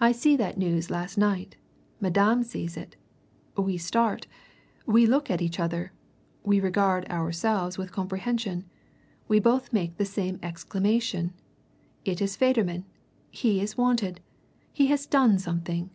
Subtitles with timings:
[0.00, 1.56] I see that news last night
[2.00, 2.96] Madame sees it!
[3.58, 4.26] We start
[4.86, 5.92] we look at each other
[6.42, 8.64] we regard ourselves with comprehension.
[9.28, 11.34] We both make the same exclamation
[12.06, 12.86] 'It is Federman!
[13.30, 14.20] He is wanted!
[14.72, 15.90] He has done something!'